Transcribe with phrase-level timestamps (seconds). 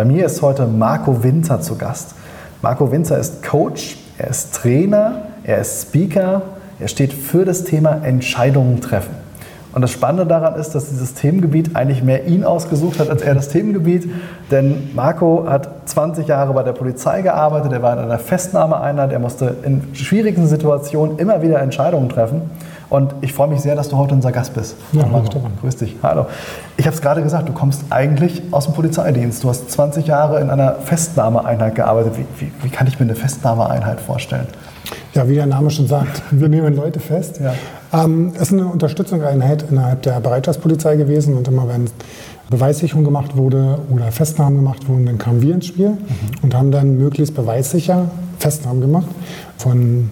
[0.00, 2.14] Bei mir ist heute Marco Winzer zu Gast.
[2.62, 6.40] Marco Winzer ist Coach, er ist Trainer, er ist Speaker,
[6.78, 9.14] er steht für das Thema Entscheidungen treffen.
[9.74, 13.34] Und das Spannende daran ist, dass dieses Themengebiet eigentlich mehr ihn ausgesucht hat als er
[13.34, 14.10] das Themengebiet.
[14.50, 19.18] Denn Marco hat 20 Jahre bei der Polizei gearbeitet, er war in einer Festnahmeeinheit, er
[19.18, 22.50] musste in schwierigen Situationen immer wieder Entscheidungen treffen.
[22.90, 24.74] Und ich freue mich sehr, dass du heute unser Gast bist.
[24.92, 25.24] Ja, Hallo.
[25.60, 25.96] Grüß dich.
[26.02, 26.26] Hallo.
[26.76, 29.44] Ich habe es gerade gesagt, du kommst eigentlich aus dem Polizeidienst.
[29.44, 32.14] Du hast 20 Jahre in einer Festnahmeeinheit gearbeitet.
[32.16, 34.48] Wie, wie, wie kann ich mir eine Festnahmeeinheit vorstellen?
[35.14, 37.40] Ja, wie der Name schon sagt, wir nehmen Leute fest.
[37.40, 37.54] Ja.
[37.92, 41.88] Ähm, es ist eine Unterstützungseinheit innerhalb der Bereitschaftspolizei gewesen und immer wenn
[42.50, 45.96] Beweissicherung gemacht wurde oder Festnahmen gemacht wurden, dann kamen wir ins Spiel
[46.42, 49.06] und haben dann möglichst beweissicher Festnahmen gemacht
[49.56, 50.10] von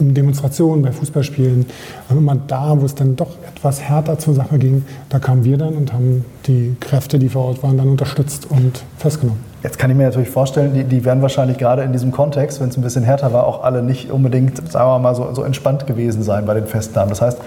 [0.00, 1.66] Demonstrationen, bei Fußballspielen.
[2.08, 5.58] Und immer da, wo es dann doch etwas härter zur Sache ging, da kamen wir
[5.58, 9.40] dann und haben die Kräfte, die vor Ort waren, dann unterstützt und festgenommen.
[9.62, 12.68] Jetzt kann ich mir natürlich vorstellen, die, die werden wahrscheinlich gerade in diesem Kontext, wenn
[12.68, 15.86] es ein bisschen härter war, auch alle nicht unbedingt, sagen wir mal, so, so entspannt
[15.86, 17.10] gewesen sein bei den Festnahmen.
[17.10, 17.38] Das heißt,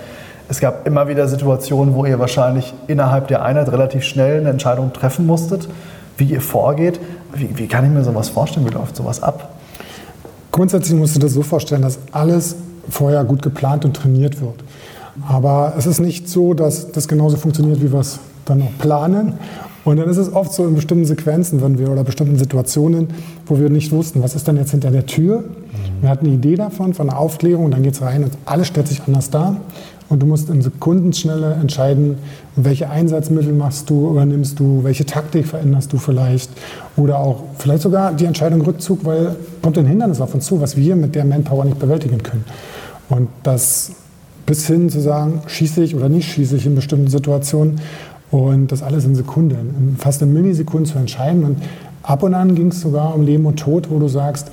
[0.49, 4.91] es gab immer wieder Situationen, wo ihr wahrscheinlich innerhalb der Einheit relativ schnell eine Entscheidung
[4.91, 5.69] treffen musstet,
[6.17, 6.99] wie ihr vorgeht.
[7.33, 8.66] Wie, wie kann ich mir sowas vorstellen?
[8.69, 9.50] Wie läuft sowas ab?
[10.52, 12.55] Grundsätzlich musst du dir das so vorstellen, dass alles
[12.89, 14.63] vorher gut geplant und trainiert wird.
[15.27, 19.33] Aber es ist nicht so, dass das genauso funktioniert, wie wir es dann auch planen.
[19.83, 23.07] Und dann ist es oft so in bestimmten Sequenzen, wenn wir oder bestimmten Situationen,
[23.47, 25.44] wo wir nicht wussten, was ist denn jetzt hinter der Tür.
[26.02, 28.88] Wir hatten eine Idee davon, von einer Aufklärung, dann geht es rein und alles stellt
[28.88, 29.57] sich anders dar.
[30.11, 32.17] Und du musst in Sekundenschnelle entscheiden,
[32.57, 36.51] welche Einsatzmittel machst du, übernimmst du, welche Taktik veränderst du vielleicht.
[36.97, 40.75] Oder auch vielleicht sogar die Entscheidung Rückzug, weil kommt ein Hindernis auf uns zu, was
[40.75, 42.44] wir mit der Manpower nicht bewältigen können.
[43.07, 43.94] Und das
[44.45, 47.79] bis hin zu sagen, schieße ich oder nicht schieße ich in bestimmten Situationen.
[48.31, 51.45] Und das alles in Sekunden, fast in Millisekunden zu entscheiden.
[51.45, 51.57] Und
[52.03, 54.51] ab und an ging es sogar um Leben und Tod, wo du sagst,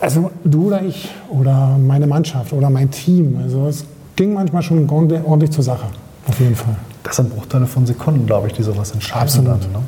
[0.00, 3.38] also du oder ich oder meine Mannschaft oder mein Team.
[3.40, 3.84] Also es
[4.18, 5.86] ging manchmal schon ordentlich zur Sache,
[6.26, 6.74] auf jeden Fall.
[7.04, 9.22] Das sind Bruchteile von Sekunden, glaube ich, die sowas entscheiden.
[9.22, 9.48] Absolut.
[9.48, 9.78] Dann, ne?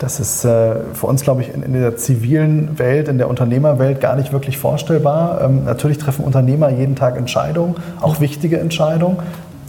[0.00, 4.00] Das ist äh, für uns, glaube ich, in, in, der zivilen Welt, in der Unternehmerwelt
[4.00, 5.42] gar nicht wirklich vorstellbar.
[5.42, 9.18] Ähm, natürlich treffen Unternehmer jeden Tag Entscheidungen, auch wichtige Entscheidungen.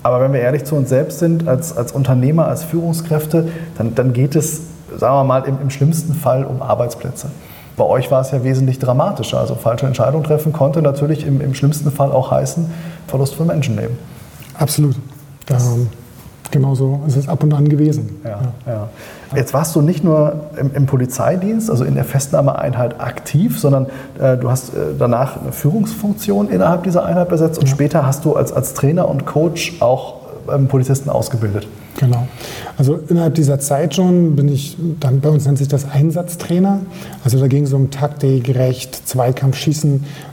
[0.01, 4.13] Aber wenn wir ehrlich zu uns selbst sind, als, als Unternehmer, als Führungskräfte, dann, dann
[4.13, 4.61] geht es,
[4.97, 7.27] sagen wir mal, im, im schlimmsten Fall um Arbeitsplätze.
[7.77, 9.39] Bei euch war es ja wesentlich dramatischer.
[9.39, 12.65] Also falsche Entscheidung treffen konnte natürlich im, im schlimmsten Fall auch heißen
[13.11, 13.97] Verlust von Menschenleben.
[14.57, 14.95] Absolut.
[15.49, 15.89] Ähm,
[16.49, 18.21] genauso ist es ab und an gewesen.
[18.23, 18.89] Ja, ja.
[19.35, 24.37] Jetzt warst du nicht nur im, im, Polizeidienst, also in der Festnahmeeinheit aktiv, sondern äh,
[24.37, 28.53] du hast äh, danach eine Führungsfunktion innerhalb dieser Einheit besetzt und später hast du als,
[28.53, 30.20] als Trainer und Coach auch
[30.67, 31.67] Polizisten ausgebildet.
[31.97, 32.27] Genau.
[32.77, 36.79] Also innerhalb dieser Zeit schon bin ich, dann bei uns nennt sich das Einsatztrainer.
[37.23, 39.57] Also da ging es um Taktik, Recht, Zweikampf.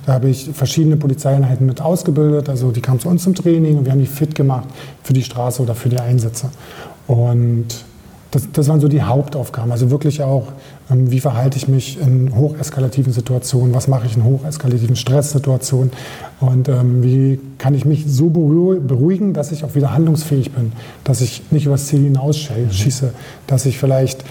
[0.06, 2.48] Da habe ich verschiedene Polizeieinheiten mit ausgebildet.
[2.48, 4.69] Also die kamen zu uns zum Training und wir haben die fit gemacht
[5.02, 6.48] für die Straße oder für die Einsätze.
[7.06, 7.66] Und
[8.30, 9.72] das, das waren so die Hauptaufgaben.
[9.72, 10.52] Also wirklich auch,
[10.91, 15.93] wie verhalte ich mich in hocheskalativen Situationen, was mache ich in hocheskalativen Stresssituationen
[16.41, 20.72] und ähm, wie kann ich mich so beruhigen, dass ich auch wieder handlungsfähig bin,
[21.04, 23.12] dass ich nicht übers Ziel hinausschieße,
[23.47, 24.25] dass ich vielleicht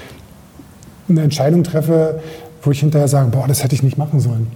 [1.10, 2.22] eine Entscheidung treffe,
[2.64, 4.48] wo ich hinterher sage, boah, das hätte ich nicht machen sollen.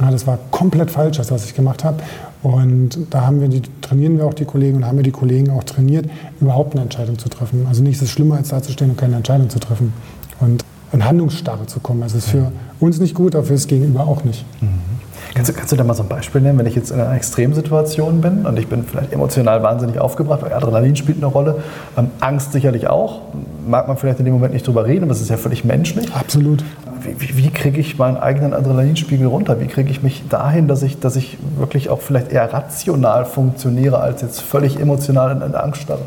[0.00, 2.02] Ja, das war komplett falsch, das, was ich gemacht habe.
[2.42, 5.50] Und da haben wir die, trainieren wir auch die Kollegen und haben wir die Kollegen
[5.50, 6.06] auch trainiert,
[6.40, 7.66] überhaupt eine Entscheidung zu treffen.
[7.68, 9.92] Also nichts ist schlimmer, als dazustehen und keine Entscheidung zu treffen.
[10.40, 12.00] Und in Handlungsstarre zu kommen.
[12.00, 14.44] Das ist für uns nicht gut, aber für das Gegenüber auch nicht.
[14.60, 14.88] Mhm.
[15.34, 17.14] Kannst du, kannst du da mal so ein Beispiel nennen, wenn ich jetzt in einer
[17.14, 21.56] Extremsituation bin und ich bin vielleicht emotional wahnsinnig aufgebracht, weil Adrenalin spielt eine Rolle,
[21.96, 23.20] ähm, Angst sicherlich auch,
[23.66, 26.12] mag man vielleicht in dem Moment nicht drüber reden, aber das ist ja völlig menschlich.
[26.14, 26.64] Absolut.
[27.02, 29.60] Wie, wie, wie kriege ich meinen eigenen Adrenalinspiegel runter?
[29.60, 34.00] Wie kriege ich mich dahin, dass ich, dass ich wirklich auch vielleicht eher rational funktioniere,
[34.00, 36.02] als jetzt völlig emotional in, in Angst starre?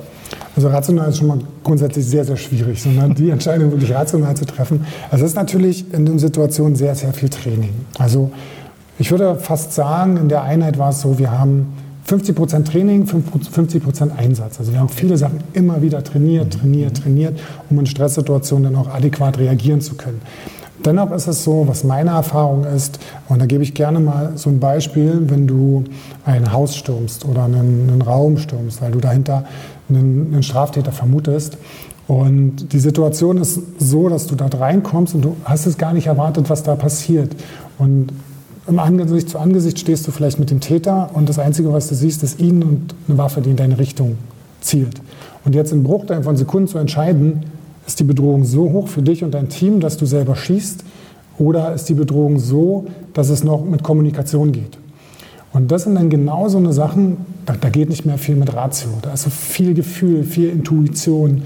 [0.56, 4.46] Also rational ist schon mal grundsätzlich sehr, sehr schwierig, sondern die Entscheidung wirklich rational zu
[4.46, 4.86] treffen.
[5.10, 7.74] Also es ist natürlich in den Situationen sehr, sehr viel Training.
[7.98, 8.32] Also
[9.00, 13.08] ich würde fast sagen, in der Einheit war es so, wir haben 50 Prozent Training,
[13.08, 14.60] 50 Prozent Einsatz.
[14.60, 17.40] Also wir haben viele Sachen immer wieder trainiert, trainiert, trainiert,
[17.70, 20.22] um in Stresssituationen dann auch adäquat reagieren zu können.
[20.86, 23.00] Dennoch ist es so, was meine Erfahrung ist,
[23.30, 25.84] und da gebe ich gerne mal so ein Beispiel, wenn du
[26.26, 29.46] ein Haus stürmst oder einen, einen Raum stürmst, weil du dahinter
[29.90, 31.58] einen, einen Straftäter vermutest.
[32.08, 36.08] Und die Situation ist so, dass du da reinkommst und du hast es gar nicht
[36.08, 37.36] erwartet, was da passiert.
[37.78, 38.12] Und
[38.68, 41.96] im Angesicht zu Angesicht stehst du vielleicht mit dem Täter und das Einzige, was du
[41.96, 44.18] siehst, ist ihn und eine Waffe, die in deine Richtung
[44.62, 45.02] zielt.
[45.46, 47.46] Und jetzt im Bruchteil von Sekunden zu entscheiden,
[47.86, 50.84] ist die Bedrohung so hoch für dich und dein Team, dass du selber schießt,
[51.38, 54.78] oder ist die Bedrohung so, dass es noch mit Kommunikation geht?
[55.54, 58.54] Und das sind dann genau so eine Sachen, da, da geht nicht mehr viel mit
[58.54, 58.90] Ratio.
[59.02, 61.44] Da ist so viel Gefühl, viel Intuition.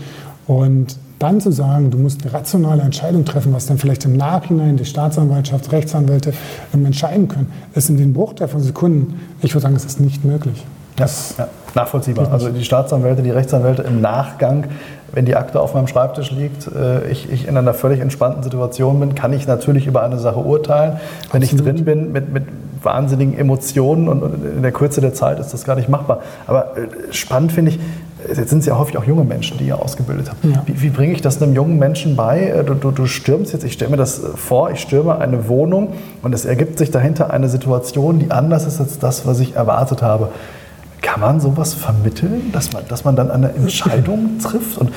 [0.48, 4.78] Und dann zu sagen, du musst eine rationale Entscheidung treffen, was dann vielleicht im Nachhinein
[4.78, 6.34] die Staatsanwaltschaft, Rechtsanwälte
[6.74, 10.26] ähm, entscheiden können, ist in den Bruchteil von Sekunden, ich würde sagen, es ist nicht
[10.26, 10.66] möglich.
[11.00, 11.08] Ja,
[11.38, 12.32] ja, nachvollziehbar.
[12.32, 14.66] Also die Staatsanwälte, die Rechtsanwälte im Nachgang,
[15.12, 19.00] wenn die Akte auf meinem Schreibtisch liegt, äh, ich, ich in einer völlig entspannten Situation
[19.00, 21.00] bin, kann ich natürlich über eine Sache urteilen.
[21.32, 21.66] Wenn Absolut.
[21.66, 22.44] ich drin bin mit, mit
[22.82, 26.22] wahnsinnigen Emotionen und in der Kürze der Zeit ist das gar nicht machbar.
[26.48, 27.80] Aber äh, spannend finde ich,
[28.28, 30.44] jetzt sind es ja häufig auch junge Menschen, die ihr ausgebildet habt.
[30.44, 30.64] Ja.
[30.66, 32.50] Wie, wie bringe ich das einem jungen Menschen bei?
[32.50, 35.94] Äh, du, du, du stürmst jetzt, ich stelle mir das vor, ich stürme eine Wohnung
[36.22, 40.02] und es ergibt sich dahinter eine Situation, die anders ist als das, was ich erwartet
[40.02, 40.30] habe.
[41.06, 44.80] Kann man sowas vermitteln, dass man, dass man dann eine Entscheidung trifft?
[44.80, 44.92] Und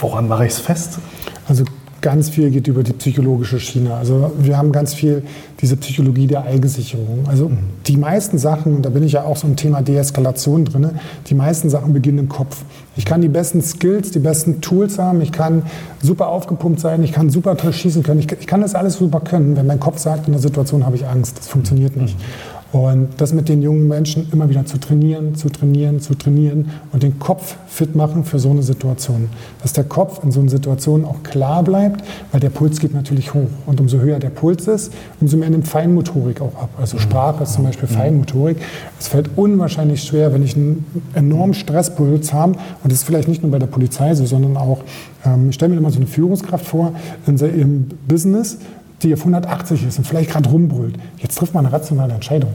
[0.00, 0.98] woran mache ich es fest?
[1.46, 1.64] Also
[2.00, 3.92] ganz viel geht über die psychologische Schiene.
[3.92, 5.22] Also wir haben ganz viel
[5.60, 7.26] diese Psychologie der Eigesicherung.
[7.28, 7.58] Also mhm.
[7.86, 10.88] die meisten Sachen, und da bin ich ja auch so im Thema Deeskalation drin,
[11.26, 12.62] die meisten Sachen beginnen im Kopf.
[12.96, 15.64] Ich kann die besten Skills, die besten Tools haben, ich kann
[16.02, 19.20] super aufgepumpt sein, ich kann super toll schießen können, ich, ich kann das alles super
[19.20, 21.38] können, wenn mein Kopf sagt, in der Situation habe ich Angst.
[21.38, 22.18] Das funktioniert nicht.
[22.18, 22.59] Mhm.
[22.72, 27.02] Und das mit den jungen Menschen immer wieder zu trainieren, zu trainieren, zu trainieren und
[27.02, 29.28] den Kopf fit machen für so eine Situation.
[29.62, 33.34] Dass der Kopf in so einer Situation auch klar bleibt, weil der Puls geht natürlich
[33.34, 33.48] hoch.
[33.66, 36.70] Und umso höher der Puls ist, umso mehr nimmt Feinmotorik auch ab.
[36.80, 37.00] Also mhm.
[37.00, 37.94] Sprache ist zum Beispiel mhm.
[37.94, 38.58] Feinmotorik.
[39.00, 40.84] Es fällt unwahrscheinlich schwer, wenn ich einen
[41.14, 44.84] enormen Stresspuls habe, und das ist vielleicht nicht nur bei der Polizei so, sondern auch,
[45.24, 46.92] ähm, ich stelle mir immer so eine Führungskraft vor
[47.26, 48.58] in ihrem Business,
[49.02, 50.96] die auf 180 ist und vielleicht gerade rumbrüllt.
[51.18, 52.52] Jetzt trifft man eine rationale Entscheidung.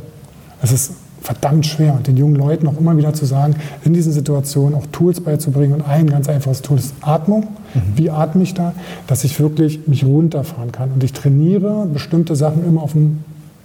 [0.62, 4.14] Es ist verdammt schwer und den jungen Leuten auch immer wieder zu sagen, in diesen
[4.14, 7.48] Situationen auch Tools beizubringen und ein ganz einfaches Tool ist Atmung.
[7.74, 7.82] Mhm.
[7.96, 8.74] Wie atme ich da?
[9.08, 13.24] Dass ich wirklich mich runterfahren kann und ich trainiere bestimmte Sachen immer auf einem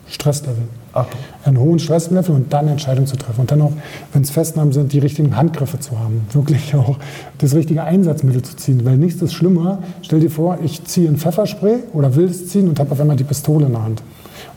[0.08, 0.64] Stresslevel.
[0.92, 1.16] Okay.
[1.44, 3.40] Einen hohen Stresslevel und dann Entscheidungen zu treffen.
[3.42, 3.72] Und dann auch,
[4.12, 6.26] wenn es Festnahmen sind, die richtigen Handgriffe zu haben.
[6.32, 6.96] Wirklich auch
[7.38, 8.84] das richtige Einsatzmittel zu ziehen.
[8.84, 9.78] Weil nichts ist schlimmer.
[10.02, 13.16] Stell dir vor, ich ziehe ein Pfefferspray oder will es ziehen und habe auf einmal
[13.16, 14.02] die Pistole in der Hand.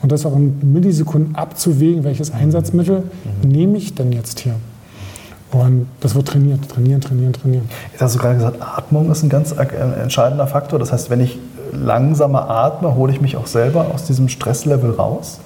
[0.01, 3.03] Und das auch in Millisekunden abzuwägen, welches Einsatzmittel
[3.43, 3.49] mhm.
[3.49, 4.55] nehme ich denn jetzt hier.
[5.51, 7.69] Und das wird trainiert, trainieren, trainieren, trainieren.
[7.91, 9.65] Jetzt hast du gerade gesagt, Atmung ist ein ganz äh,
[10.01, 10.79] entscheidender Faktor.
[10.79, 11.37] Das heißt, wenn ich
[11.71, 15.39] langsamer atme, hole ich mich auch selber aus diesem Stresslevel raus?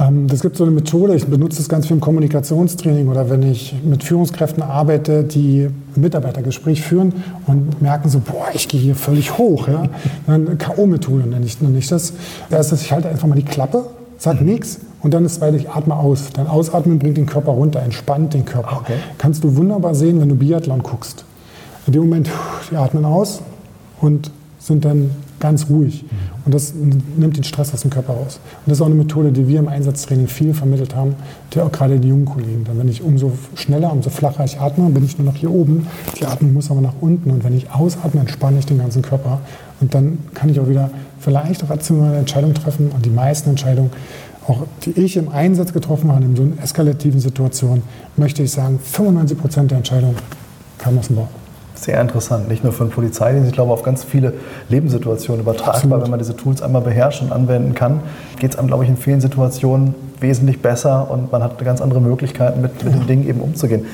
[0.00, 3.42] Ähm, das gibt so eine Methode, ich benutze das ganz viel im Kommunikationstraining oder wenn
[3.42, 7.12] ich mit Führungskräften arbeite, die ein Mitarbeitergespräch führen
[7.46, 9.68] und merken so, boah, ich gehe hier völlig hoch.
[9.68, 9.88] Ja?
[10.26, 12.14] Dann K.O.-Methode nenne ich, nenne ich das.
[12.50, 13.84] Erst ist, ich halte einfach mal die Klappe,
[14.16, 14.50] sage mhm.
[14.50, 16.30] nichts und dann ist zweite, ich atme aus.
[16.32, 18.78] Dann ausatmen bringt den Körper runter, entspannt den Körper.
[18.80, 18.96] Okay.
[19.18, 21.24] Kannst du wunderbar sehen, wenn du Biathlon guckst.
[21.86, 22.30] In dem Moment,
[22.70, 23.42] die atmen aus
[24.00, 25.10] und sind dann
[25.40, 26.04] ganz ruhig.
[26.44, 28.38] Und das nimmt den Stress aus dem Körper raus.
[28.64, 31.16] Und das ist auch eine Methode, die wir im Einsatztraining viel vermittelt haben,
[31.52, 32.64] die auch gerade die jungen Kollegen.
[32.64, 35.86] Dann, wenn ich umso schneller, umso flacher ich atme, bin ich nur noch hier oben.
[36.18, 37.30] Die Atmung muss aber nach unten.
[37.30, 39.40] Und wenn ich ausatme, entspanne ich den ganzen Körper.
[39.80, 42.90] Und dann kann ich auch wieder vielleicht rationale Entscheidungen treffen.
[42.90, 43.90] Und die meisten Entscheidungen,
[44.46, 47.82] auch die ich im Einsatz getroffen habe, in so einer eskalativen Situation,
[48.16, 50.16] möchte ich sagen, 95 Prozent der Entscheidungen
[50.78, 51.39] kamen aus dem Bauch
[51.80, 52.48] sehr interessant.
[52.48, 54.34] Nicht nur für den Polizeidienst, ich glaube auf ganz viele
[54.68, 55.76] Lebenssituationen übertragbar.
[55.76, 56.02] Absolut.
[56.02, 58.00] Wenn man diese Tools einmal beherrscht und anwenden kann,
[58.38, 62.00] geht es einem, glaube ich, in vielen Situationen wesentlich besser und man hat ganz andere
[62.00, 63.86] Möglichkeiten, mit, mit den Dingen eben umzugehen.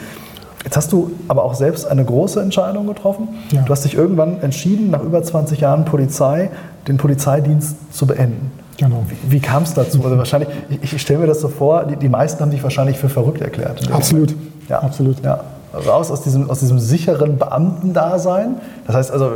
[0.64, 3.28] Jetzt hast du aber auch selbst eine große Entscheidung getroffen.
[3.52, 3.62] Ja.
[3.62, 6.50] Du hast dich irgendwann entschieden, nach über 20 Jahren Polizei,
[6.88, 8.50] den Polizeidienst zu beenden.
[8.76, 9.04] Genau.
[9.08, 10.02] Wie, wie kam es dazu?
[10.02, 10.48] Also wahrscheinlich,
[10.82, 13.40] ich, ich stelle mir das so vor, die, die meisten haben dich wahrscheinlich für verrückt
[13.40, 13.88] erklärt.
[13.92, 14.34] Absolut.
[14.68, 14.80] Ja.
[14.80, 15.22] Absolut.
[15.22, 15.44] Ja
[15.86, 18.56] raus aus diesem, aus diesem sicheren Beamtendasein.
[18.86, 19.32] Das heißt also,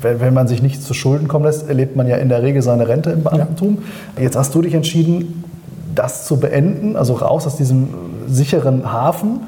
[0.00, 2.62] wenn, wenn man sich nichts zu Schulden kommen lässt, erlebt man ja in der Regel
[2.62, 3.78] seine Rente im Beamtentum.
[4.16, 4.22] Ja.
[4.22, 5.44] Jetzt hast du dich entschieden,
[5.94, 7.88] das zu beenden, also raus aus diesem
[8.26, 9.40] sicheren Hafen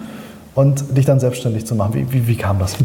[0.54, 1.94] und dich dann selbstständig zu machen.
[1.94, 2.76] Wie, wie, wie kam das?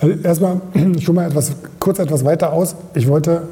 [0.00, 0.60] Also erstmal,
[0.96, 2.76] ich hole mal etwas, kurz etwas weiter aus.
[2.94, 3.42] Ich wollte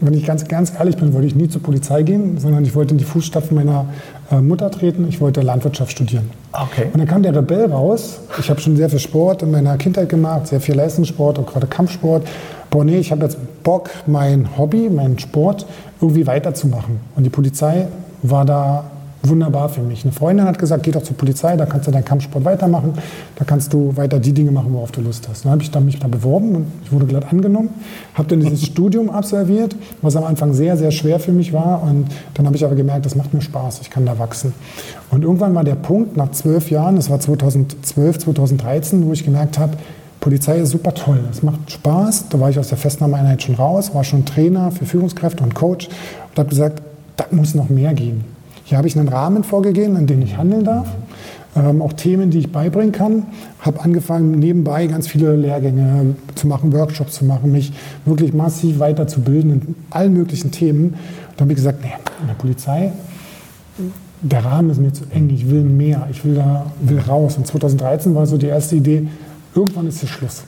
[0.00, 2.92] wenn ich ganz, ganz ehrlich bin, wollte ich nie zur Polizei gehen, sondern ich wollte
[2.92, 3.86] in die Fußstapfen meiner
[4.30, 5.06] äh, Mutter treten.
[5.08, 6.30] Ich wollte Landwirtschaft studieren.
[6.52, 6.86] Okay.
[6.92, 8.20] Und dann kam der Rebell raus.
[8.38, 11.66] Ich habe schon sehr viel Sport in meiner Kindheit gemacht, sehr viel Leistungssport, auch gerade
[11.66, 12.26] Kampfsport.
[12.70, 15.66] Boah, nee, ich habe jetzt Bock, mein Hobby, meinen Sport
[16.00, 17.00] irgendwie weiterzumachen.
[17.14, 17.86] Und die Polizei
[18.22, 18.84] war da
[19.28, 20.04] wunderbar für mich.
[20.04, 22.94] Eine Freundin hat gesagt, geh doch zur Polizei, da kannst du deinen Kampfsport weitermachen,
[23.36, 25.44] da kannst du weiter die Dinge machen, worauf du Lust hast.
[25.44, 27.70] Dann habe ich dann mich da beworben und ich wurde glatt angenommen,
[28.14, 32.06] habe dann dieses Studium absolviert, was am Anfang sehr, sehr schwer für mich war und
[32.34, 34.52] dann habe ich aber gemerkt, das macht mir Spaß, ich kann da wachsen.
[35.10, 39.58] Und irgendwann war der Punkt, nach zwölf Jahren, das war 2012, 2013, wo ich gemerkt
[39.58, 39.76] habe,
[40.24, 42.30] Polizei ist super toll, es macht Spaß.
[42.30, 45.88] Da war ich aus der Festnahmeeinheit schon raus, war schon Trainer für Führungskräfte und Coach
[45.88, 46.80] und habe gesagt,
[47.16, 48.33] da muss noch mehr gehen.
[48.64, 50.88] Hier habe ich einen Rahmen vorgegeben, in dem ich handeln darf.
[51.56, 53.26] Ähm, auch Themen, die ich beibringen kann.
[53.60, 57.72] Habe angefangen, nebenbei ganz viele Lehrgänge zu machen, Workshops zu machen, mich
[58.04, 60.94] wirklich massiv weiterzubilden in allen möglichen Themen.
[61.36, 61.92] Dann habe ich gesagt, nee,
[62.22, 62.92] in der Polizei,
[64.22, 67.36] der Rahmen ist mir zu eng, ich will mehr, ich will da will raus.
[67.36, 69.06] Und 2013 war so die erste Idee,
[69.54, 70.44] irgendwann ist hier Schluss.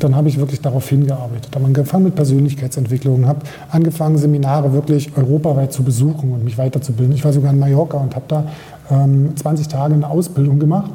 [0.00, 1.54] Und dann habe ich wirklich darauf hingearbeitet.
[1.54, 3.40] Habe angefangen mit Persönlichkeitsentwicklung, habe
[3.70, 7.14] angefangen, Seminare wirklich europaweit zu besuchen und mich weiterzubilden.
[7.14, 8.44] Ich war sogar in Mallorca und habe da
[8.90, 10.92] ähm, 20 Tage eine Ausbildung gemacht.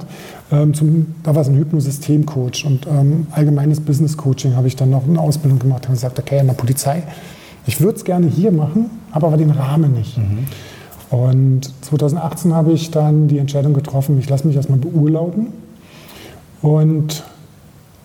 [0.52, 4.90] Ähm, zum, da war es ein Hypnosystemcoach und ähm, allgemeines Business Coaching habe ich dann
[4.90, 5.84] noch eine Ausbildung gemacht.
[5.84, 7.04] Habe gesagt, okay, in der Polizei,
[7.68, 10.18] ich würde es gerne hier machen, habe aber den Rahmen nicht.
[10.18, 10.48] Mhm.
[11.12, 15.50] Und 2018 habe ich dann die Entscheidung getroffen, ich lasse mich erstmal beurlauben
[16.64, 17.24] und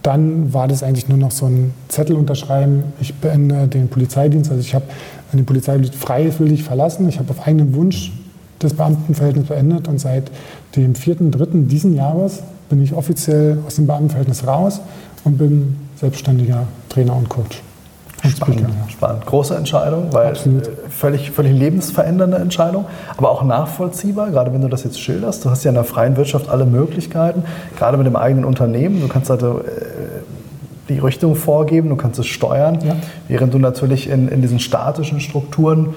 [0.02, 4.50] dann war das eigentlich nur noch so ein Zettel unterschreiben, ich beende den Polizeidienst.
[4.50, 4.87] Also ich habe
[5.33, 7.09] den Polizeidienst freiwillig verlassen.
[7.09, 8.12] Ich habe auf eigenen Wunsch
[8.59, 10.30] das Beamtenverhältnis beendet und seit
[10.76, 11.66] dem 4.3.
[11.66, 14.80] diesen Jahres bin ich offiziell aus dem Beamtenverhältnis raus
[15.25, 17.62] und bin selbstständiger Trainer und Coach.
[18.29, 19.27] Spannend, spannend.
[19.27, 20.67] Große Entscheidung, weil Absolut.
[20.67, 22.85] Äh, völlig, völlig lebensverändernde Entscheidung,
[23.17, 25.45] aber auch nachvollziehbar, gerade wenn du das jetzt schilderst.
[25.45, 27.45] Du hast ja in der freien Wirtschaft alle Möglichkeiten,
[27.79, 29.00] gerade mit dem eigenen Unternehmen.
[29.00, 29.62] Du kannst also
[30.91, 32.97] die Richtung vorgeben, du kannst es steuern, ja.
[33.29, 35.95] während du natürlich in, in diesen statischen Strukturen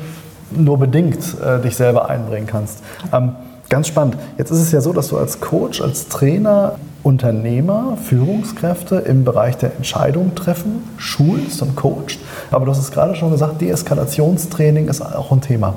[0.52, 2.84] nur bedingt äh, dich selber einbringen kannst.
[3.12, 3.32] Ähm,
[3.70, 4.18] ganz spannend.
[4.38, 9.58] Jetzt ist es ja so, dass du als Coach, als Trainer Unternehmer, Führungskräfte im Bereich
[9.58, 12.18] der Entscheidung treffen, schulst und coacht.
[12.50, 15.76] Aber du hast es gerade schon gesagt, Deeskalationstraining ist auch ein Thema.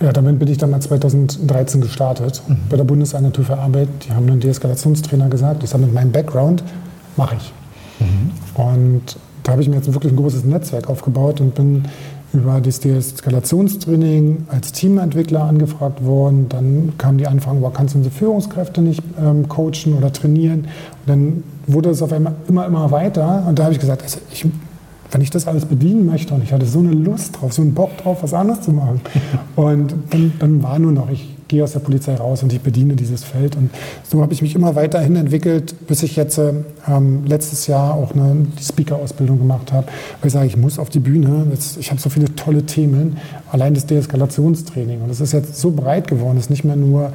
[0.00, 2.58] Ja, damit bin ich dann mal 2013 gestartet mhm.
[2.68, 3.88] bei der Bundesagentur für Arbeit.
[4.06, 5.62] Die haben einen Deeskalationstrainer gesagt.
[5.62, 6.62] Ich sage, mit meinem Background
[7.16, 7.52] mache ich.
[8.00, 8.30] Mhm.
[8.54, 11.84] Und da habe ich mir jetzt wirklich ein großes Netzwerk aufgebaut und bin
[12.34, 16.48] über das Deeskalationstraining als Teamentwickler angefragt worden.
[16.48, 20.60] Dann kam die Anfrage, war, kannst du unsere Führungskräfte nicht ähm, coachen oder trainieren?
[20.60, 23.44] Und dann wurde es auf einmal immer, immer weiter.
[23.48, 24.44] Und da habe ich gesagt, also ich,
[25.10, 27.72] wenn ich das alles bedienen möchte und ich hatte so eine Lust drauf, so einen
[27.72, 29.00] Bock drauf, was anderes zu machen.
[29.56, 32.94] Und dann, dann war nur noch, ich gehe aus der Polizei raus und ich bediene
[32.96, 33.56] dieses Feld.
[33.56, 33.70] Und
[34.02, 38.46] so habe ich mich immer weiterhin entwickelt, bis ich jetzt ähm, letztes Jahr auch eine
[38.60, 39.86] Speaker-Ausbildung gemacht habe,
[40.20, 41.46] weil ich sage, ich muss auf die Bühne.
[41.50, 43.18] Jetzt, ich habe so viele tolle Themen,
[43.50, 45.02] allein das Deeskalationstraining.
[45.02, 47.12] Und es ist jetzt so breit geworden, es ist nicht mehr nur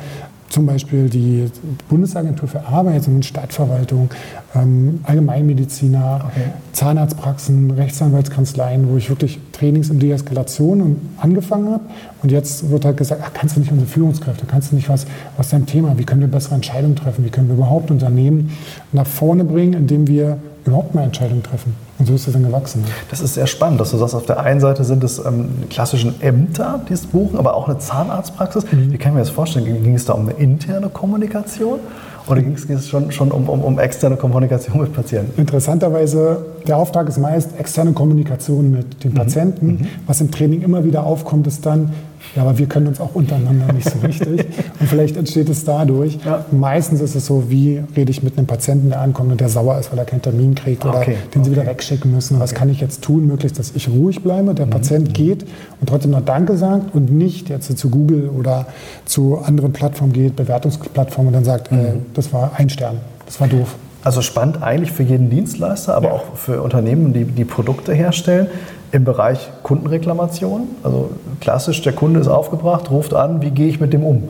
[0.50, 1.46] zum Beispiel die
[1.90, 4.10] Bundesagentur für Arbeit und Stadtverwaltung,
[4.56, 6.50] ähm, Allgemeinmediziner, okay.
[6.74, 11.84] Zahnarztpraxen, Rechtsanwaltskanzleien, wo ich wirklich Trainings in Deeskalation angefangen habe.
[12.24, 15.06] Und jetzt wird halt gesagt, ach, kannst du nicht unsere Führungskräfte, kannst du nicht was
[15.38, 18.52] aus deinem Thema, wie können wir bessere Entscheidungen treffen, wie können wir überhaupt Unternehmen
[18.94, 21.76] nach vorne bringen, indem wir überhaupt mehr Entscheidungen treffen.
[21.98, 22.84] Und so ist es dann gewachsen.
[23.10, 26.22] Das ist sehr spannend, dass du sagst, auf der einen Seite sind es ähm, klassischen
[26.22, 28.66] Ämter, die es buchen, aber auch eine Zahnarztpraxis.
[28.72, 28.94] Mhm.
[28.94, 29.66] Wie kann ich mir das vorstellen?
[29.66, 31.80] Ging es da um eine interne Kommunikation?
[32.28, 35.40] Oder ging es schon, schon um, um, um, externe Kommunikation mit Patienten?
[35.40, 39.16] Interessanterweise, der Auftrag ist meist externe Kommunikation mit den mhm.
[39.16, 39.68] Patienten.
[39.68, 39.88] Mhm.
[40.06, 41.92] Was im Training immer wieder aufkommt, ist dann,
[42.36, 44.46] ja, aber wir können uns auch untereinander nicht so richtig.
[44.80, 46.20] und vielleicht entsteht es dadurch.
[46.26, 46.46] Ja.
[46.52, 49.80] Meistens ist es so, wie rede ich mit einem Patienten, der ankommt und der sauer
[49.80, 51.16] ist, weil er keinen Termin kriegt oder okay.
[51.34, 51.62] den sie okay.
[51.62, 52.40] wieder wegschicken müssen.
[52.40, 54.72] Was kann ich jetzt tun, möglichst, dass ich ruhig bleibe, der mhm.
[54.72, 55.44] Patient geht
[55.80, 58.68] und trotzdem noch Danke sagt und nicht jetzt zu Google oder
[59.06, 61.82] zu anderen Plattformen geht, Bewertungsplattformen und dann sagt, äh, mhm.
[61.82, 63.76] äh, das war ein Stern, das war doof.
[64.02, 66.14] Also spannend eigentlich für jeden Dienstleister, aber ja.
[66.14, 68.48] auch für Unternehmen, die die Produkte herstellen
[68.92, 70.68] im Bereich Kundenreklamation.
[70.84, 74.30] Also klassisch, der Kunde ist aufgebracht, ruft an, wie gehe ich mit dem um?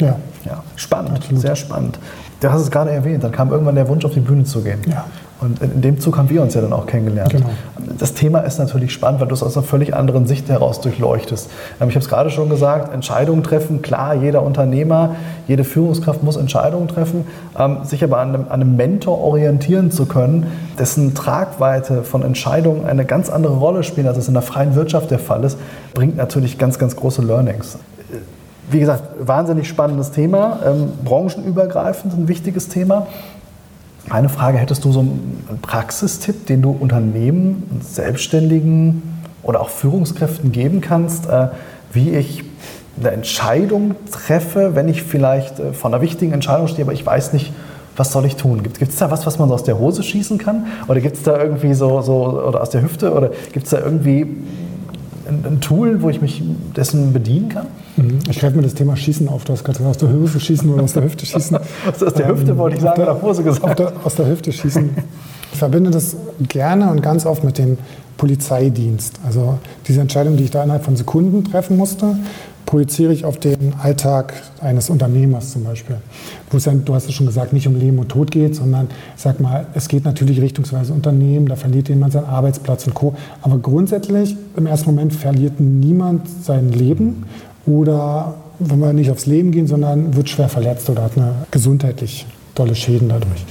[0.00, 0.16] Ja.
[0.44, 1.40] ja spannend, Absolut.
[1.40, 1.98] sehr spannend.
[2.40, 4.80] Du hast es gerade erwähnt, dann kam irgendwann der Wunsch, auf die Bühne zu gehen.
[4.86, 5.04] Ja.
[5.40, 7.30] Und in dem Zug haben wir uns ja dann auch kennengelernt.
[7.30, 7.48] Genau.
[7.98, 11.50] Das Thema ist natürlich spannend, weil du es aus einer völlig anderen Sicht heraus durchleuchtest.
[11.80, 15.16] Ähm, ich habe es gerade schon gesagt, Entscheidungen treffen, klar, jeder Unternehmer,
[15.48, 17.26] jede Führungskraft muss Entscheidungen treffen.
[17.58, 20.46] Ähm, sich aber an einem, an einem Mentor orientieren zu können,
[20.78, 25.10] dessen Tragweite von Entscheidungen eine ganz andere Rolle spielt, als es in der freien Wirtschaft
[25.10, 25.58] der Fall ist,
[25.94, 27.78] bringt natürlich ganz, ganz große Learnings
[28.70, 33.06] wie gesagt, wahnsinnig spannendes Thema, ähm, branchenübergreifend ein wichtiges Thema.
[34.08, 39.02] Meine Frage, hättest du so einen Praxistipp, den du Unternehmen, Selbstständigen
[39.42, 41.48] oder auch Führungskräften geben kannst, äh,
[41.92, 42.44] wie ich
[42.98, 47.32] eine Entscheidung treffe, wenn ich vielleicht äh, vor einer wichtigen Entscheidung stehe, aber ich weiß
[47.32, 47.52] nicht,
[47.96, 48.62] was soll ich tun?
[48.62, 50.66] Gibt es da was, was man so aus der Hose schießen kann?
[50.88, 53.12] Oder gibt es da irgendwie so, so, oder aus der Hüfte?
[53.12, 54.22] Oder gibt es da irgendwie
[55.28, 56.42] ein, ein, Tool, wo ich mich
[56.76, 57.66] dessen bedienen kann?
[58.28, 59.44] Ich greife mir das Thema Schießen auf.
[59.44, 61.58] Du hast gerade aus der Hose schießen oder aus der Hüfte schießen.
[61.86, 63.78] aus der Hüfte ähm, wollte ich sagen, oder Hose gesagt.
[63.78, 64.90] Der, aus der Hüfte schießen.
[65.52, 66.16] Ich verbinde das
[66.48, 67.76] gerne und ganz oft mit dem
[68.16, 69.18] Polizeidienst.
[69.24, 72.16] Also diese Entscheidung, die ich da innerhalb von Sekunden treffen musste,
[72.70, 75.96] projiziere ich auf den Alltag eines Unternehmers zum Beispiel.
[76.50, 78.88] Wo es ja, du hast es schon gesagt, nicht um Leben und Tod geht, sondern
[79.16, 83.16] sag mal, es geht natürlich richtungsweise Unternehmen, da verliert jemand seinen Arbeitsplatz und Co.
[83.42, 87.24] Aber grundsätzlich, im ersten Moment verliert niemand sein Leben
[87.66, 92.26] oder, wenn wir nicht aufs Leben gehen, sondern wird schwer verletzt oder hat eine gesundheitlich
[92.54, 93.44] tolle Schäden dadurch.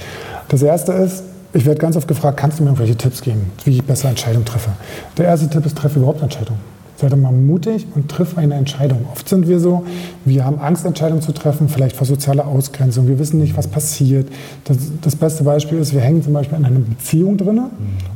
[0.48, 3.72] Das erste ist, ich werde ganz oft gefragt, kannst du mir irgendwelche Tipps geben, wie
[3.72, 4.70] ich besser Entscheidungen treffe?
[5.16, 6.60] Der erste Tipp ist, treffe überhaupt Entscheidungen.
[6.96, 9.06] Sei doch mal mutig und triff eine Entscheidung.
[9.10, 9.84] Oft sind wir so,
[10.26, 13.08] wir haben Angst, Entscheidungen zu treffen, vielleicht vor sozialer Ausgrenzung.
[13.08, 14.28] Wir wissen nicht, was passiert.
[14.64, 17.58] Das, das beste Beispiel ist, wir hängen zum Beispiel in einer Beziehung drin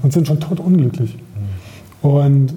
[0.03, 1.17] und sind schon tot unglücklich.
[2.03, 2.53] Und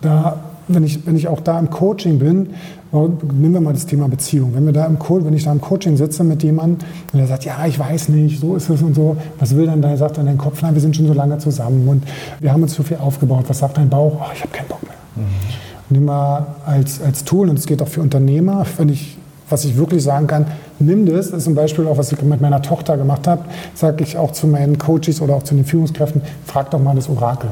[0.00, 2.50] da, wenn ich, wenn ich auch da im Coaching bin,
[2.92, 4.54] nehmen wir mal das Thema Beziehung.
[4.54, 7.26] Wenn, wir da im Co wenn ich da im Coaching sitze mit jemandem und der
[7.26, 9.96] sagt, ja, ich weiß nicht, so ist es und so, was will dann da?
[9.96, 12.04] Sagt dann dein Kopf, nein, wir sind schon so lange zusammen und
[12.40, 13.44] wir haben uns so viel aufgebaut.
[13.48, 14.20] Was sagt dein Bauch?
[14.20, 15.24] Oh, ich habe keinen Bock mehr.
[15.24, 19.16] Mhm nimm mal als, als Tool, und es geht auch für Unternehmer, wenn ich,
[19.48, 20.46] was ich wirklich sagen kann,
[20.78, 23.44] nimm das, das ist zum Beispiel auch, was ich mit meiner Tochter gemacht habe,
[23.74, 27.08] sage ich auch zu meinen Coaches oder auch zu den Führungskräften, frag doch mal das
[27.08, 27.50] Orakel.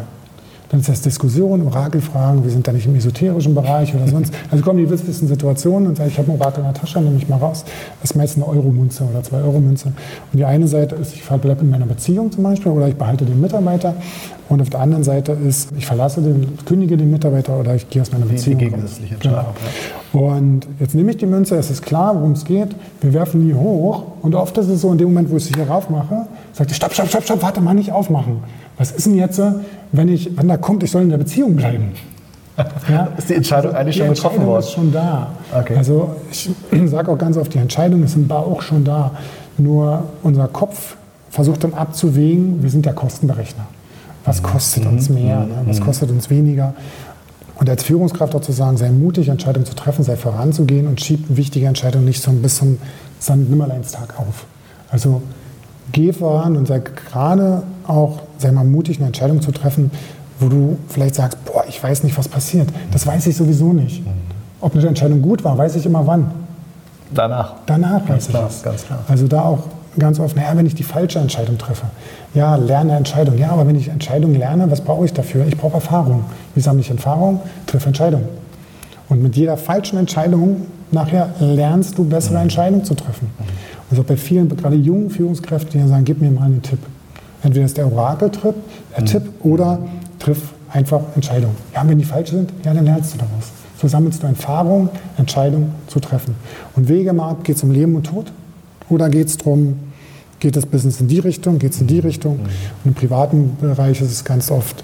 [0.75, 4.35] Dann ist das Diskussion, Orakelfragen, wir sind da nicht im esoterischen Bereich oder sonst.
[4.51, 7.17] Also kommen die witzigsten Situationen und sagen, ich habe ein Orakel in der Tasche, nehme
[7.17, 7.65] ich mal raus.
[8.01, 9.93] Das ist meist eine Euro-Münze oder zwei Euro-Münze.
[10.33, 13.25] Und die eine Seite ist, ich verbleibe in meiner Beziehung zum Beispiel oder ich behalte
[13.25, 13.95] den Mitarbeiter.
[14.49, 18.03] Und auf der anderen Seite ist, ich verlasse den, kündige den Mitarbeiter oder ich gehe
[18.03, 18.59] aus meiner Beziehung.
[18.59, 19.15] Die gegensätzliche.
[19.21, 19.47] Genau.
[20.13, 22.69] Und jetzt nehme ich die Münze, es ist klar, worum es geht.
[23.01, 25.55] Wir werfen die hoch und oft ist es so, in dem Moment, wo ich sie
[25.55, 28.43] hier rauf mache, sagt ich, stopp, stopp, stopp, stopp, warte mal, nicht aufmachen.
[28.77, 29.41] Was ist denn jetzt,
[29.93, 31.93] wenn, ich, wenn da kommt, ich soll in der Beziehung bleiben?
[32.89, 33.09] Ja?
[33.19, 34.65] ist die Entscheidung eigentlich die schon getroffen worden?
[34.65, 35.59] Die Entscheidung ist schon da.
[35.59, 35.77] Okay.
[35.77, 36.51] Also ich
[36.89, 39.11] sage auch ganz oft, die Entscheidung ist im Bauch schon da.
[39.59, 40.97] Nur unser Kopf
[41.31, 43.67] versucht dann abzuwägen, wir sind der Kostenberechner.
[44.25, 44.47] Was mhm.
[44.47, 45.17] kostet uns mhm.
[45.17, 45.41] mehr?
[45.41, 45.63] Ne?
[45.67, 45.85] Was mhm.
[45.85, 46.75] kostet uns weniger?
[47.57, 51.25] Und als Führungskraft auch zu sagen, sei mutig, Entscheidungen zu treffen, sei voranzugehen und schieb
[51.31, 52.79] wichtige Entscheidungen nicht so bis zum
[53.49, 54.47] Nimmerleinstag auf.
[54.91, 55.23] Also
[55.91, 59.91] geh voran und sei gerade auch, sei mal mutig, eine Entscheidung zu treffen,
[60.45, 62.69] wo du vielleicht sagst, boah, ich weiß nicht, was passiert.
[62.93, 64.03] Das weiß ich sowieso nicht.
[64.61, 66.31] Ob eine Entscheidung gut war, weiß ich immer wann.
[67.13, 67.55] Danach.
[67.67, 68.63] Danach ganz weiß klar, ich es.
[68.63, 68.99] Ganz klar.
[69.09, 69.65] Also da auch
[69.99, 71.87] ganz oft, naja, wenn ich die falsche Entscheidung treffe.
[72.35, 73.39] Ja, lerne Entscheidung.
[73.39, 75.47] Ja, aber wenn ich Entscheidung lerne, was brauche ich dafür?
[75.47, 76.25] Ich brauche Erfahrung.
[76.55, 77.41] Wie sammle ich Erfahrung?
[77.67, 78.25] Triff Entscheidung.
[79.09, 83.31] Und mit jeder falschen Entscheidung nachher lernst du bessere Entscheidungen zu treffen.
[83.91, 86.81] Also bei vielen, gerade jungen Führungskräften, die sagen, gib mir mal einen Tipp.
[87.43, 88.55] Entweder ist der Orakel-Tipp
[88.99, 89.05] mhm.
[89.05, 89.79] Tipp oder
[90.25, 91.57] triff einfach Entscheidungen.
[91.75, 93.51] Ja, wenn die falsch sind, ja, dann lernst du daraus.
[93.81, 96.35] So sammelst du Erfahrung, Entscheidungen zu treffen.
[96.75, 98.33] Und wege mal ab, geht es um Leben und Tod?
[98.89, 99.79] Oder geht es darum,
[100.41, 102.39] geht das Business in die Richtung, geht es in die Richtung?
[102.39, 102.43] Mhm.
[102.43, 104.83] Und im privaten Bereich ist es ganz oft,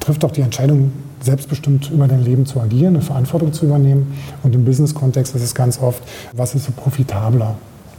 [0.00, 4.16] trifft auch die Entscheidung, selbstbestimmt über dein Leben zu agieren, eine Verantwortung zu übernehmen.
[4.42, 7.56] Und im Business-Kontext ist es ganz oft, was ist so profitabler?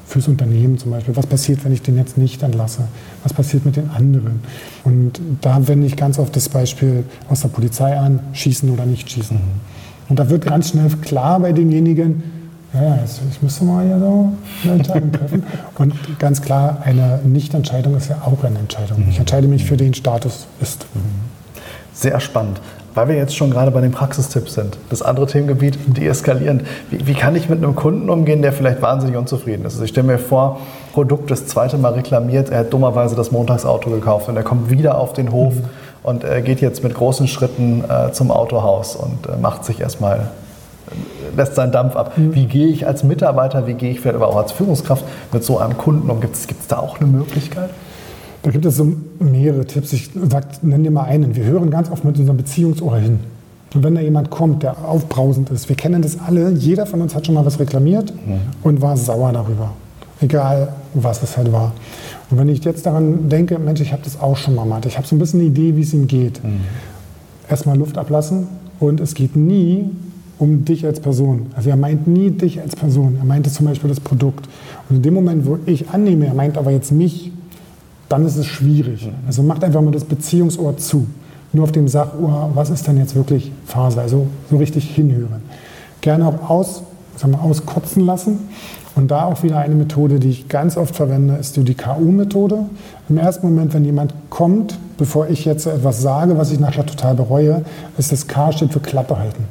[0.08, 1.16] Fürs Unternehmen zum Beispiel.
[1.16, 2.88] Was passiert, wenn ich den jetzt nicht entlasse?
[3.24, 4.42] Was passiert mit den anderen?
[4.84, 9.10] Und da wende ich ganz oft das Beispiel aus der Polizei an, schießen oder nicht
[9.10, 9.38] schießen.
[9.38, 10.10] Mhm.
[10.10, 12.24] Und da wird ganz schnell klar bei demjenigen,
[12.74, 13.00] ja,
[13.32, 15.44] ich müsste mal hier so eine Entscheidung treffen.
[15.78, 19.06] Und ganz klar, eine Nichtentscheidung ist ja auch eine Entscheidung.
[19.10, 20.86] Ich entscheide mich für den Status ist.
[21.94, 22.62] Sehr spannend.
[22.98, 26.64] Weil wir jetzt schon gerade bei den Praxistipps sind, das andere Themengebiet, deeskalierend.
[26.90, 29.74] Wie, wie kann ich mit einem Kunden umgehen, der vielleicht wahnsinnig unzufrieden ist?
[29.74, 30.62] Also ich stelle mir vor,
[30.94, 34.98] Produkt das zweite Mal reklamiert, er hat dummerweise das Montagsauto gekauft und er kommt wieder
[34.98, 35.66] auf den Hof mhm.
[36.02, 40.32] und er geht jetzt mit großen Schritten äh, zum Autohaus und äh, macht sich erstmal
[41.36, 42.18] lässt seinen Dampf ab.
[42.18, 42.34] Mhm.
[42.34, 45.60] Wie gehe ich als Mitarbeiter, wie gehe ich vielleicht aber auch als Führungskraft mit so
[45.60, 46.20] einem Kunden um?
[46.20, 47.70] Gibt es da auch eine Möglichkeit?
[48.48, 49.92] Da gibt es so mehrere Tipps.
[49.92, 51.36] Ich sag, nenne dir mal einen.
[51.36, 53.20] Wir hören ganz oft mit unserem Beziehungsohr hin.
[53.76, 57.14] Und wenn da jemand kommt, der aufbrausend ist, wir kennen das alle, jeder von uns
[57.14, 58.40] hat schon mal was reklamiert mhm.
[58.64, 59.74] und war sauer darüber.
[60.22, 61.74] Egal, was es halt war.
[62.30, 64.98] Und wenn ich jetzt daran denke, Mensch, ich habe das auch schon mal gemacht, ich
[64.98, 66.42] habe so ein bisschen eine Idee, wie es ihm geht.
[66.42, 66.62] Mhm.
[67.50, 68.48] Erstmal Luft ablassen
[68.80, 69.90] und es geht nie
[70.40, 71.48] um dich als Person.
[71.54, 74.48] Also er meint nie dich als Person, er meinte zum Beispiel das Produkt.
[74.88, 77.34] Und in dem Moment, wo ich annehme, er meint aber jetzt mich,
[78.10, 79.10] dann ist es schwierig.
[79.26, 81.08] Also macht einfach mal das Beziehungsohr zu.
[81.54, 84.02] Nur auf dem Sachohr, was ist denn jetzt wirklich Phase?
[84.02, 85.42] Also so richtig hinhören.
[86.02, 86.84] Gerne auch aus,
[87.16, 88.40] sagen wir, auskotzen lassen.
[88.96, 92.66] Und da auch wieder eine Methode, die ich ganz oft verwende, ist die KU-Methode.
[93.10, 97.14] Im ersten Moment, wenn jemand kommt, bevor ich jetzt etwas sage, was ich nachher total
[97.14, 97.64] bereue,
[97.98, 99.44] ist das K steht für Klappe halten.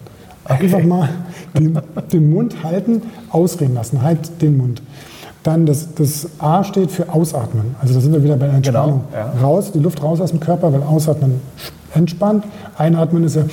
[0.45, 1.09] Einfach mal
[1.57, 1.79] den,
[2.13, 4.83] den Mund halten, ausreden lassen, halt den Mund.
[5.47, 7.77] Dann das, das A steht für Ausatmen.
[7.81, 9.05] Also da sind wir wieder bei der Entspannung.
[9.13, 9.41] Genau, ja.
[9.41, 11.41] Raus, die Luft raus aus dem Körper, weil Ausatmen
[11.95, 12.45] entspannt.
[12.77, 13.45] Einatmen ist ja,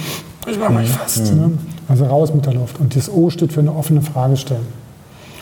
[0.47, 1.32] ich mache mich fast.
[1.32, 1.39] Mhm.
[1.39, 1.51] Ne?
[1.88, 2.79] Also raus mit der Luft.
[2.79, 4.65] Und das O steht für eine offene Frage stellen.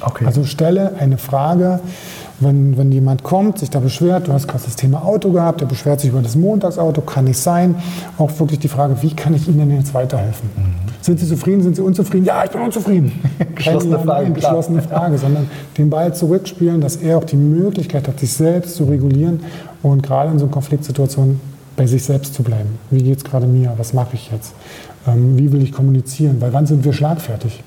[0.03, 0.25] Okay.
[0.25, 1.79] Also stelle eine Frage,
[2.39, 5.67] wenn, wenn jemand kommt, sich da beschwert, du hast gerade das Thema Auto gehabt, der
[5.67, 7.75] beschwert sich über das Montagsauto, kann nicht sein.
[8.17, 10.49] Auch wirklich die Frage, wie kann ich Ihnen denn jetzt weiterhelfen?
[10.55, 10.91] Mhm.
[11.01, 12.25] Sind Sie zufrieden, sind Sie unzufrieden?
[12.25, 13.11] Ja, ich bin unzufrieden.
[13.55, 14.31] geschlossene Keine, Frage.
[14.31, 18.85] geschlossene Frage, sondern den Ball zurückspielen, dass er auch die Möglichkeit hat, sich selbst zu
[18.85, 19.41] regulieren
[19.83, 21.39] und gerade in so einer Konfliktsituation
[21.75, 22.77] bei sich selbst zu bleiben.
[22.89, 23.73] Wie geht es gerade mir?
[23.77, 24.53] Was mache ich jetzt?
[25.07, 26.37] Ähm, wie will ich kommunizieren?
[26.39, 27.63] Weil wann sind wir schlagfertig?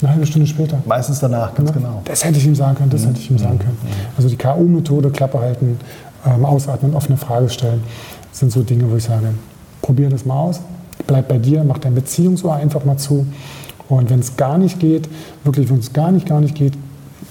[0.00, 0.78] Eine halbe Stunde später.
[0.86, 2.02] Meistens danach, ganz ja, genau.
[2.04, 3.08] Das hätte ich ihm sagen können, das mhm.
[3.08, 3.76] hätte ich ihm sagen können.
[3.82, 3.88] Mhm.
[4.16, 5.78] Also die K.O.-Methode, Klappe halten,
[6.24, 7.82] ähm, ausatmen, offene Frage stellen,
[8.30, 9.30] sind so Dinge, wo ich sage,
[9.82, 10.60] probier das mal aus,
[11.06, 13.26] bleib bei dir, mach dein Beziehungsohr einfach mal zu.
[13.88, 15.08] Und wenn es gar nicht geht,
[15.42, 16.74] wirklich, wenn es gar nicht, gar nicht geht,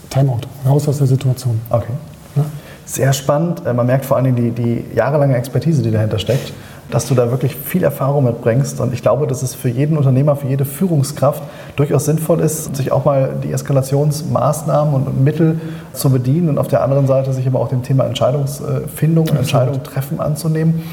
[0.09, 1.61] Timeout, raus aus der Situation.
[1.69, 1.93] Okay.
[2.35, 2.45] Ja?
[2.85, 3.65] Sehr spannend.
[3.65, 6.51] Äh, man merkt vor allem die, die jahrelange Expertise, die dahinter steckt
[6.91, 8.79] dass du da wirklich viel Erfahrung mitbringst.
[8.79, 11.43] Und ich glaube, dass es für jeden Unternehmer, für jede Führungskraft
[11.75, 15.59] durchaus sinnvoll ist, sich auch mal die Eskalationsmaßnahmen und Mittel
[15.93, 19.83] zu bedienen und auf der anderen Seite sich aber auch dem Thema Entscheidungsfindung und Entscheidung
[19.83, 20.83] treffen anzunehmen.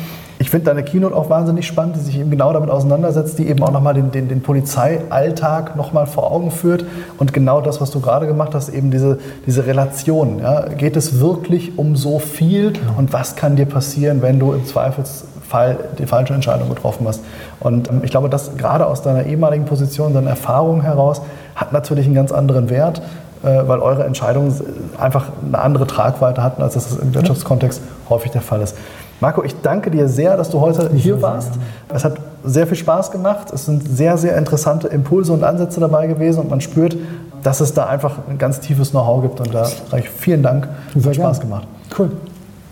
[0.40, 3.62] Ich finde deine Keynote auch wahnsinnig spannend, die sich eben genau damit auseinandersetzt, die eben
[3.62, 6.84] auch nochmal den, den, den Polizeialltag nochmal vor Augen führt
[7.18, 10.40] und genau das, was du gerade gemacht hast, eben diese, diese Relation.
[10.40, 10.66] Ja?
[10.76, 12.94] Geht es wirklich um so viel genau.
[12.98, 15.24] und was kann dir passieren, wenn du im Zweifels
[15.54, 17.20] Fall die falsche Entscheidung getroffen hast.
[17.60, 21.22] Und ähm, ich glaube, das gerade aus deiner ehemaligen Position, deiner Erfahrung heraus,
[21.54, 23.00] hat natürlich einen ganz anderen Wert,
[23.44, 24.52] äh, weil eure Entscheidungen
[24.98, 28.76] einfach eine andere Tragweite hatten, als das im Wirtschaftskontext häufig der Fall ist.
[29.20, 31.52] Marco, ich danke dir sehr, dass du heute hier warst.
[31.88, 33.52] Es hat sehr viel Spaß gemacht.
[33.52, 36.96] Es sind sehr, sehr interessante Impulse und Ansätze dabei gewesen und man spürt,
[37.44, 39.40] dass es da einfach ein ganz tiefes Know-how gibt.
[39.40, 40.66] Und da sage ich vielen Dank.
[40.96, 41.68] Sehr hat Spaß gemacht.
[41.96, 42.10] Cool.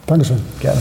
[0.07, 0.40] Dankeschön.
[0.59, 0.81] Gerne